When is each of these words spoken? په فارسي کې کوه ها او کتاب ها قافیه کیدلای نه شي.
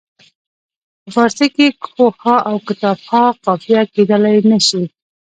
په 1.03 1.09
فارسي 1.15 1.47
کې 1.55 1.67
کوه 1.83 2.11
ها 2.23 2.35
او 2.49 2.55
کتاب 2.67 2.97
ها 3.09 3.23
قافیه 3.45 3.81
کیدلای 3.93 4.37
نه 4.51 4.59
شي. 4.67 4.83